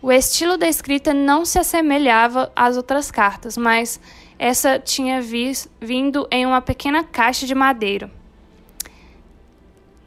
O 0.01 0.12
estilo 0.12 0.58
da 0.58 0.68
escrita 0.68 1.13
não 1.13 1.44
se 1.44 1.58
assemelhava 1.58 2.51
às 2.56 2.77
outras 2.77 3.10
cartas, 3.10 3.58
mas 3.58 4.00
essa 4.38 4.80
tinha 4.80 5.22
vis, 5.22 5.68
vindo 5.82 6.27
em 6.30 6.46
uma 6.46 6.62
pequena 6.62 7.04
caixa 7.04 7.46
de 7.46 7.56
madeira. 7.56 8.12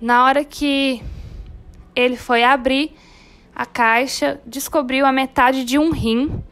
Na 0.01 0.25
hora 0.25 0.45
que 0.45 1.03
ele 1.95 2.17
foi 2.17 2.45
abrir 2.45 2.93
a 3.55 3.67
caixa, 3.67 4.41
descobriu 4.47 5.05
a 5.05 5.13
metade 5.13 5.65
de 5.65 5.79
um 5.79 5.91
rim 5.91 6.43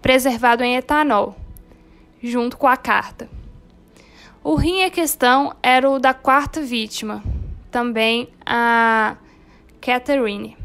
preservado 0.00 0.62
em 0.62 0.76
etanol, 0.76 1.34
junto 2.22 2.56
com 2.56 2.68
a 2.68 2.76
carta. 2.76 3.28
O 4.42 4.54
rim 4.54 4.82
em 4.82 4.90
questão 4.90 5.56
era 5.62 5.90
o 5.90 5.98
da 5.98 6.12
quarta 6.12 6.60
vítima, 6.60 7.22
também 7.70 8.28
a 8.44 9.16
Catherine, 9.84 10.56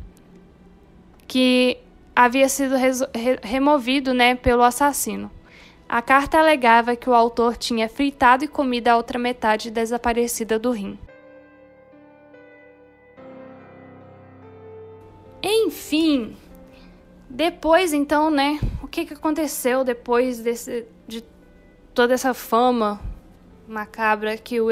que 1.28 1.78
havia 2.16 2.48
sido 2.48 2.78
re 2.78 2.96
removido 3.42 4.14
né, 4.14 4.34
pelo 4.34 4.64
assassino. 4.64 5.30
A 5.90 6.02
carta 6.02 6.40
alegava 6.40 6.96
que 6.96 7.10
o 7.10 7.14
autor 7.14 7.58
tinha 7.58 7.90
fritado 7.90 8.46
e 8.46 8.48
comido 8.48 8.88
a 8.88 8.96
outra 8.96 9.20
metade 9.20 9.70
desaparecida 9.70 10.58
do 10.58 10.72
rim. 10.72 10.98
Enfim, 15.44 16.38
depois 17.30 17.92
então, 17.92 18.32
né, 18.32 18.58
o 18.82 18.88
que, 18.88 19.04
que 19.04 19.16
aconteceu 19.16 19.84
depois 19.84 20.40
desse, 20.40 20.86
de 21.06 21.26
toda 21.94 22.14
essa 22.14 22.34
fama 22.34 23.02
macabra 23.68 24.38
que 24.38 24.62
o, 24.62 24.68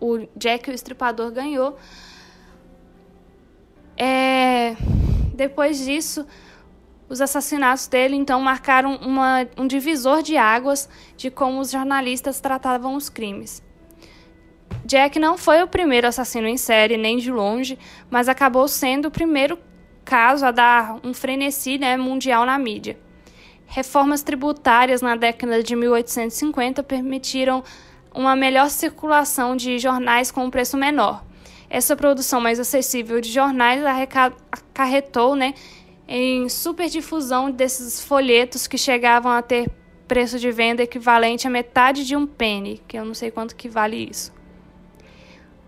o 0.00 0.28
Jack 0.36 0.70
o 0.70 0.74
Estripador 0.74 1.30
ganhou? 1.30 1.78
Depois 5.34 5.78
disso, 5.78 6.26
os 7.08 7.20
assassinatos 7.20 7.86
dele 7.86 8.16
então 8.16 8.40
marcaram 8.40 8.96
uma, 8.96 9.46
um 9.56 9.66
divisor 9.66 10.22
de 10.22 10.36
águas 10.36 10.88
de 11.16 11.30
como 11.30 11.60
os 11.60 11.70
jornalistas 11.70 12.40
tratavam 12.40 12.94
os 12.94 13.08
crimes. 13.08 13.62
Jack 14.84 15.18
não 15.18 15.36
foi 15.36 15.62
o 15.62 15.68
primeiro 15.68 16.06
assassino 16.06 16.48
em 16.48 16.56
série, 16.56 16.96
nem 16.96 17.18
de 17.18 17.30
longe, 17.30 17.78
mas 18.10 18.28
acabou 18.28 18.66
sendo 18.66 19.08
o 19.08 19.10
primeiro 19.10 19.58
caso 20.04 20.44
a 20.44 20.50
dar 20.50 20.98
um 21.04 21.14
frenesi 21.14 21.78
né, 21.78 21.96
mundial 21.96 22.44
na 22.44 22.58
mídia. 22.58 22.98
Reformas 23.66 24.22
tributárias 24.22 25.00
na 25.00 25.16
década 25.16 25.62
de 25.62 25.76
1850 25.76 26.82
permitiram 26.82 27.62
uma 28.14 28.36
melhor 28.36 28.68
circulação 28.68 29.56
de 29.56 29.78
jornais 29.78 30.30
com 30.30 30.44
um 30.44 30.50
preço 30.50 30.76
menor. 30.76 31.24
Essa 31.72 31.96
produção 31.96 32.38
mais 32.38 32.60
acessível 32.60 33.18
de 33.18 33.32
jornais 33.32 33.82
acarretou 33.86 35.34
né, 35.34 35.54
em 36.06 36.46
superdifusão 36.46 37.50
desses 37.50 37.98
folhetos 37.98 38.66
que 38.66 38.76
chegavam 38.76 39.32
a 39.32 39.40
ter 39.40 39.70
preço 40.06 40.38
de 40.38 40.50
venda 40.50 40.82
equivalente 40.82 41.46
a 41.46 41.50
metade 41.50 42.04
de 42.04 42.14
um 42.14 42.26
penny, 42.26 42.82
que 42.86 42.98
eu 42.98 43.06
não 43.06 43.14
sei 43.14 43.30
quanto 43.30 43.56
que 43.56 43.70
vale 43.70 43.96
isso. 43.96 44.30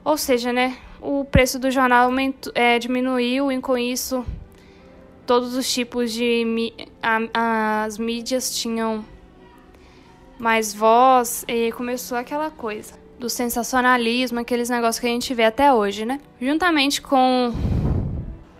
Ou 0.04 0.18
seja, 0.18 0.52
né, 0.52 0.76
o 1.00 1.24
preço 1.24 1.58
do 1.58 1.70
jornal 1.70 2.04
aumentou, 2.04 2.52
é, 2.54 2.78
diminuiu 2.78 3.50
e 3.50 3.58
com 3.62 3.78
isso 3.78 4.26
todos 5.24 5.56
os 5.56 5.72
tipos 5.72 6.12
de 6.12 6.70
a, 7.02 7.84
as 7.86 7.96
mídias 7.96 8.54
tinham 8.54 9.02
mais 10.38 10.74
voz 10.74 11.46
e 11.48 11.72
começou 11.72 12.18
aquela 12.18 12.50
coisa 12.50 13.03
do 13.18 13.28
sensacionalismo, 13.30 14.40
aqueles 14.40 14.68
negócios 14.68 14.98
que 14.98 15.06
a 15.06 15.10
gente 15.10 15.32
vê 15.34 15.44
até 15.44 15.72
hoje, 15.72 16.04
né? 16.04 16.20
Juntamente 16.40 17.00
com 17.00 17.52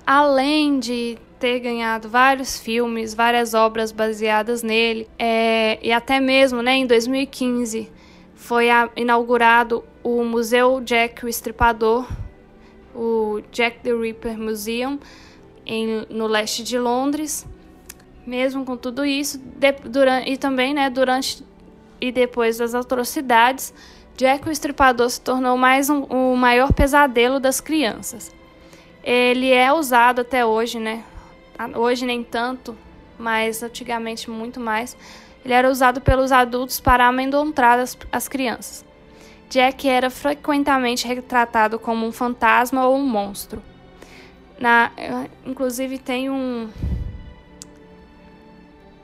além 0.07 0.79
de 0.79 1.19
ter 1.39 1.61
ganhado 1.61 2.09
vários 2.09 2.59
filmes, 2.59 3.15
várias 3.15 3.53
obras 3.55 3.93
baseadas 3.93 4.63
nele, 4.63 5.09
é, 5.19 5.79
e 5.83 5.93
até 5.93 6.21
mesmo 6.21 6.63
né, 6.63 6.77
em 6.77 6.87
2015 6.87 7.91
foi 8.35 8.71
a, 8.71 8.89
inaugurado 8.97 9.85
o 10.03 10.23
Museu 10.25 10.81
Jack 10.81 11.25
o 11.25 11.29
Estripador, 11.29 12.07
o 12.95 13.41
Jack 13.51 13.81
the 13.81 13.93
Ripper 13.93 14.39
Museum, 14.39 14.99
em, 15.67 16.07
no 16.11 16.27
leste 16.27 16.63
de 16.63 16.79
Londres. 16.79 17.47
Mesmo 18.27 18.65
com 18.65 18.77
tudo 18.77 19.05
isso, 19.05 19.39
de, 19.39 19.73
durante, 19.73 20.31
e 20.31 20.37
também 20.39 20.73
né, 20.73 20.89
durante 20.89 21.45
e 22.01 22.11
depois 22.11 22.59
das 22.59 22.75
atrocidades, 22.75 23.73
Jack 24.17 24.49
o 24.49 24.53
Estripador 24.53 25.11
se 25.11 25.21
tornou 25.21 25.57
mais 25.57 25.91
um, 25.91 26.05
o 26.05 26.37
maior 26.37 26.73
pesadelo 26.73 27.41
das 27.41 27.61
crianças. 27.61 28.33
Ele 29.03 29.51
é 29.51 29.73
usado 29.73 30.21
até 30.21 30.47
hoje, 30.47 30.79
né? 30.79 31.03
Hoje 31.75 32.07
nem 32.07 32.23
tanto, 32.23 32.77
mas 33.19 33.63
antigamente 33.63 34.31
muito 34.31 34.61
mais. 34.61 34.97
Ele 35.45 35.53
era 35.53 35.69
usado 35.69 36.01
pelos 36.01 36.31
adultos 36.31 36.79
para 36.81 37.07
amedrontar 37.07 37.79
as, 37.81 37.99
as 38.11 38.29
crianças. 38.29 38.85
Jack 39.51 39.89
era 39.89 40.09
frequentemente 40.09 41.07
retratado 41.07 41.79
como 41.79 42.07
um 42.07 42.13
fantasma 42.13 42.87
ou 42.87 42.97
um 42.97 43.05
monstro. 43.05 43.63
Na, 44.59 44.93
inclusive 45.45 45.99
tem 45.99 46.31
um 46.31 46.71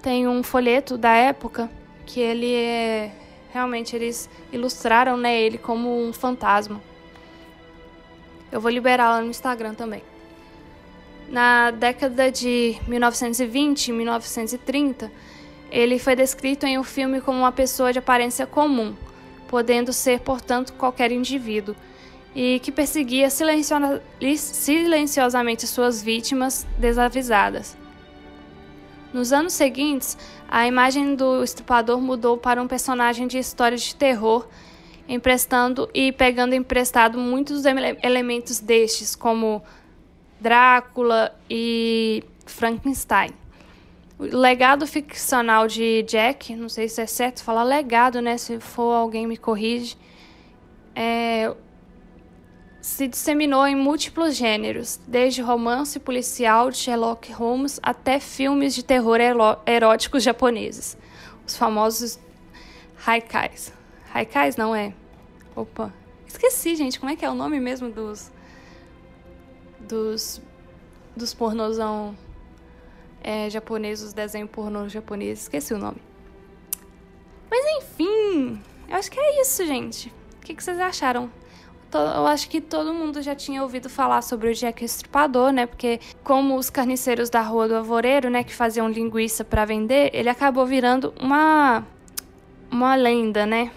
tem 0.01 0.27
um 0.27 0.43
folheto 0.43 0.97
da 0.97 1.13
época 1.13 1.69
que 2.07 2.21
ele 2.21 2.55
é 2.55 3.13
realmente 3.53 3.97
eles 3.97 4.31
ilustraram 4.53 5.17
né, 5.17 5.41
ele 5.41 5.59
como 5.59 6.03
um 6.03 6.13
fantasma. 6.13 6.81
Eu 8.51 8.61
vou 8.61 8.71
liberar 8.71 9.11
lá 9.11 9.21
no 9.21 9.31
Instagram 9.31 9.75
também. 9.75 10.03
Na 11.29 11.71
década 11.71 12.31
de 12.31 12.77
1920 12.89 13.89
e 13.89 13.93
1930, 13.93 15.13
ele 15.71 15.99
foi 15.99 16.17
descrito 16.17 16.67
em 16.67 16.79
um 16.79 16.83
filme 16.83 17.21
como 17.21 17.39
uma 17.39 17.53
pessoa 17.53 17.93
de 17.93 18.01
aparência 18.01 18.47
comum, 18.47 18.97
podendo 19.47 19.93
ser, 19.93 20.21
portanto, 20.21 20.73
qualquer 20.73 21.13
indivíduo, 21.13 21.77
e 22.35 22.59
que 22.61 22.73
perseguia 22.73 23.29
silenciosamente 23.31 25.67
suas 25.67 26.03
vítimas 26.03 26.67
desavisadas. 26.77 27.77
Nos 29.13 29.33
anos 29.33 29.55
seguintes, 29.55 30.17
a 30.49 30.67
imagem 30.67 31.17
do 31.17 31.43
estuprador 31.43 32.01
mudou 32.01 32.37
para 32.37 32.63
um 32.63 32.69
personagem 32.69 33.27
de 33.27 33.39
histórias 33.39 33.83
de 33.83 33.97
terror, 33.97 34.47
emprestando 35.09 35.91
e 35.93 36.13
pegando 36.13 36.55
emprestado 36.55 37.19
muitos 37.19 37.65
elementos 37.65 38.61
destes, 38.61 39.17
como 39.17 39.63
Drácula 40.41 41.35
e 41.49 42.23
Frankenstein. 42.47 43.31
O 44.17 44.25
legado 44.25 44.87
ficcional 44.87 45.67
de 45.67 46.03
Jack, 46.05 46.55
não 46.55 46.69
sei 46.69 46.89
se 46.89 47.01
é 47.01 47.07
certo 47.07 47.43
falar 47.43 47.65
legado, 47.65 48.21
né? 48.21 48.37
Se 48.37 48.61
for 48.61 48.93
alguém 48.93 49.27
me 49.27 49.37
corrige, 49.37 49.97
é, 50.95 51.53
se 52.81 53.07
disseminou 53.07 53.67
em 53.67 53.77
múltiplos 53.77 54.35
gêneros, 54.35 54.99
desde 55.07 55.43
romance 55.43 55.99
policial 56.01 56.71
de 56.71 56.79
Sherlock 56.79 57.31
Holmes 57.33 57.79
até 57.83 58.19
filmes 58.19 58.75
de 58.75 58.83
terror 58.83 59.19
eróticos 59.67 60.23
japoneses, 60.23 60.97
os 61.47 61.57
famosos 61.57 62.19
haikais. 63.07 63.73
Haikais 64.13 64.57
não 64.57 64.75
é? 64.75 64.95
Opa. 65.55 65.93
Esqueci, 66.27 66.75
gente, 66.75 66.99
como 66.99 67.13
é 67.13 67.17
que 67.17 67.25
é 67.25 67.31
o 67.31 67.35
nome 67.35 67.61
mesmo 67.61 67.91
dos. 67.91 68.31
Dos. 69.81 70.41
Dos 71.15 71.35
pornozão 71.35 72.17
é, 73.23 73.51
japoneses, 73.51 74.07
os 74.07 74.13
desenhos 74.13 74.49
pornô 74.51 74.89
japoneses. 74.89 75.45
Esqueci 75.45 75.75
o 75.75 75.79
nome. 75.79 76.01
Mas 77.51 77.65
enfim, 77.79 78.63
eu 78.89 78.97
acho 78.97 79.11
que 79.11 79.19
é 79.19 79.43
isso, 79.43 79.67
gente. 79.67 80.09
O 80.37 80.41
que, 80.41 80.55
que 80.55 80.63
vocês 80.63 80.79
acharam? 80.79 81.31
Eu 81.99 82.27
acho 82.27 82.49
que 82.49 82.61
todo 82.61 82.95
mundo 82.95 83.21
já 83.23 83.35
tinha 83.35 83.63
ouvido 83.63 83.89
falar 83.89 84.23
sobre 84.23 84.51
o 84.51 84.55
Jack 84.55 84.85
Estripador, 84.85 85.53
né? 85.53 85.67
Porque 85.67 86.01
como 86.23 86.57
os 86.57 86.71
carniceiros 86.71 87.29
da 87.29 87.43
Rua 87.43 87.69
do 87.69 87.75
Avoreiro, 87.77 88.31
né, 88.31 88.45
que 88.45 88.55
faziam 88.55 88.89
linguiça 88.89 89.45
para 89.45 89.65
vender, 89.65 90.11
ele 90.13 90.29
acabou 90.29 90.67
virando 90.67 91.13
uma 91.21 91.85
uma 92.71 92.95
lenda, 92.95 93.45
né? 93.45 93.73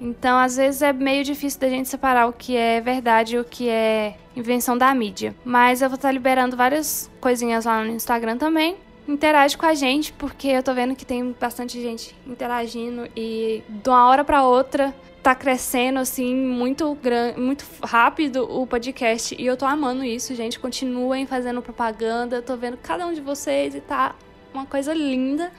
Então, 0.00 0.38
às 0.38 0.56
vezes 0.56 0.82
é 0.82 0.92
meio 0.92 1.22
difícil 1.22 1.60
da 1.60 1.68
gente 1.68 1.88
separar 1.88 2.26
o 2.26 2.32
que 2.32 2.56
é 2.56 2.80
verdade 2.80 3.36
e 3.36 3.38
o 3.38 3.44
que 3.44 3.68
é 3.68 4.16
invenção 4.36 4.76
da 4.76 4.92
mídia. 4.94 5.34
Mas 5.44 5.82
eu 5.82 5.88
vou 5.88 5.96
estar 5.96 6.10
liberando 6.10 6.56
várias 6.56 7.10
coisinhas 7.20 7.64
lá 7.64 7.82
no 7.82 7.90
Instagram 7.90 8.36
também. 8.36 8.76
Interage 9.06 9.56
com 9.58 9.66
a 9.66 9.74
gente, 9.74 10.12
porque 10.14 10.48
eu 10.48 10.62
tô 10.62 10.72
vendo 10.72 10.96
que 10.96 11.04
tem 11.04 11.36
bastante 11.38 11.80
gente 11.80 12.16
interagindo 12.26 13.06
e 13.14 13.62
de 13.68 13.88
uma 13.88 14.08
hora 14.08 14.24
para 14.24 14.44
outra 14.44 14.94
tá 15.22 15.34
crescendo 15.34 15.98
assim 15.98 16.34
muito 16.34 16.94
grande, 16.96 17.40
muito 17.40 17.64
rápido 17.82 18.46
o 18.46 18.66
podcast 18.66 19.34
e 19.38 19.46
eu 19.46 19.56
tô 19.56 19.64
amando 19.64 20.04
isso, 20.04 20.34
gente. 20.34 20.58
Continuem 20.58 21.26
fazendo 21.26 21.62
propaganda, 21.62 22.42
tô 22.42 22.56
vendo 22.56 22.76
cada 22.76 23.06
um 23.06 23.12
de 23.12 23.22
vocês 23.22 23.74
e 23.74 23.80
tá 23.80 24.14
uma 24.52 24.66
coisa 24.66 24.92
linda. 24.92 25.50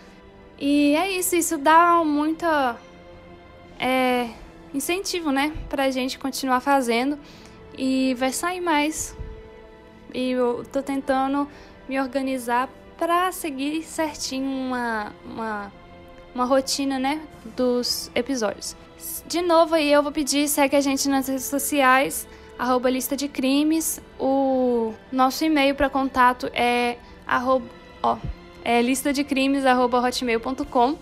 E 0.59 0.95
é 0.95 1.11
isso, 1.11 1.35
isso 1.35 1.57
dá 1.57 2.03
muita 2.03 2.77
é, 3.79 4.29
incentivo, 4.73 5.31
né, 5.31 5.51
pra 5.67 5.89
gente 5.91 6.17
continuar 6.17 6.61
fazendo 6.61 7.19
e 7.77 8.13
vai 8.15 8.31
sair 8.31 8.61
mais. 8.61 9.15
E 10.13 10.31
eu 10.31 10.63
tô 10.71 10.81
tentando 10.81 11.47
me 11.89 11.99
organizar 11.99 12.69
para 12.97 13.31
seguir 13.31 13.83
certinho 13.83 14.47
uma, 14.47 15.13
uma, 15.25 15.71
uma 16.33 16.45
rotina, 16.45 16.97
né, 16.97 17.21
dos 17.55 18.09
episódios. 18.15 18.75
De 19.27 19.41
novo 19.41 19.75
aí 19.75 19.91
eu 19.91 20.01
vou 20.01 20.11
pedir, 20.11 20.47
segue 20.47 20.75
a 20.75 20.81
gente 20.81 21.07
nas 21.09 21.27
redes 21.27 21.45
sociais, 21.45 22.27
arroba 22.57 22.89
lista 22.89 23.15
de 23.15 23.27
crimes. 23.27 24.01
O 24.19 24.93
nosso 25.11 25.43
e-mail 25.43 25.75
para 25.75 25.89
contato 25.89 26.49
é 26.53 26.97
arroba, 27.27 27.65
ó, 28.01 28.17
é 28.63 28.81
lista 28.81 29.11
de 29.11 29.23
crimes 29.23 29.65
arroba 29.65 29.99
hotmail.com. 29.99 30.97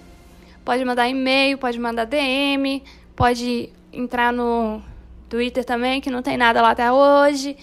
Pode 0.66 0.86
mandar 0.86 1.10
e-mail, 1.10 1.58
pode 1.58 1.80
mandar 1.80 2.06
DM, 2.06 2.84
pode 3.16 3.70
entrar 3.92 4.32
no 4.32 4.82
Twitter 5.30 5.64
também, 5.66 6.00
que 6.00 6.10
não 6.10 6.22
tem 6.22 6.38
nada 6.38 6.62
lá 6.62 6.72
até 6.72 6.92
hoje. 6.92 7.58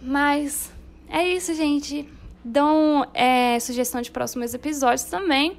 Mas 0.00 0.72
é 1.08 1.26
isso, 1.26 1.54
gente. 1.54 2.08
Dão 2.48 3.06
é, 3.12 3.60
sugestão 3.60 4.00
de 4.00 4.10
próximos 4.10 4.54
episódios 4.54 5.04
também. 5.04 5.58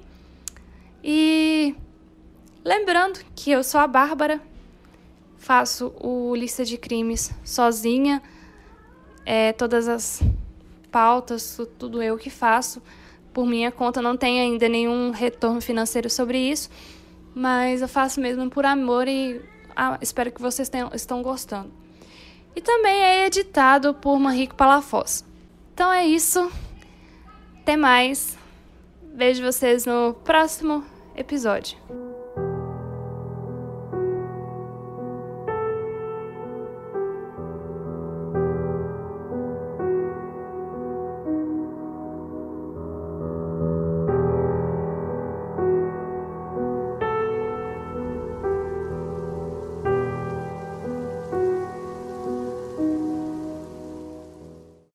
E 1.03 1.75
lembrando 2.65 3.19
que 3.35 3.51
eu 3.51 3.63
sou 3.63 3.79
a 3.79 3.85
Bárbara, 3.85 4.41
faço 5.37 5.93
o 5.99 6.35
Lista 6.35 6.65
de 6.65 6.77
Crimes 6.77 7.31
sozinha. 7.43 8.21
É, 9.25 9.53
todas 9.53 9.87
as 9.87 10.23
pautas, 10.91 11.59
tudo 11.77 12.01
eu 12.01 12.17
que 12.17 12.31
faço 12.31 12.81
por 13.31 13.45
minha 13.45 13.71
conta, 13.71 14.01
não 14.01 14.17
tem 14.17 14.41
ainda 14.41 14.67
nenhum 14.67 15.11
retorno 15.11 15.61
financeiro 15.61 16.09
sobre 16.09 16.39
isso, 16.39 16.69
mas 17.35 17.81
eu 17.81 17.87
faço 17.87 18.19
mesmo 18.19 18.49
por 18.49 18.65
amor 18.65 19.07
e 19.07 19.39
ah, 19.75 19.99
espero 20.01 20.31
que 20.31 20.41
vocês 20.41 20.67
tenham, 20.67 20.89
estão 20.93 21.21
gostando. 21.21 21.71
E 22.55 22.61
também 22.61 22.99
é 22.99 23.27
editado 23.27 23.93
por 23.93 24.19
Manrico 24.19 24.55
Palafoss. 24.55 25.23
Então 25.73 25.93
é 25.93 26.05
isso. 26.05 26.51
Até 27.61 27.75
mais. 27.77 28.37
Vejo 29.13 29.43
vocês 29.43 29.85
no 29.85 30.13
próximo 30.23 30.83
episódio. 31.15 31.77